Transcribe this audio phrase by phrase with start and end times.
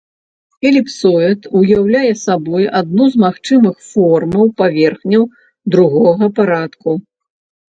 [0.69, 5.23] Эліпсоід ўяўляе сабой адну з магчымых формаў паверхняў
[5.77, 6.89] другога парадку.